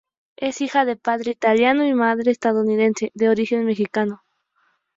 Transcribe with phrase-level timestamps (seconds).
[0.37, 4.23] Es hija de padre italiano y madre estadounidense de origen mexicano.